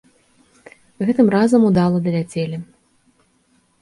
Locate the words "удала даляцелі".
1.69-2.57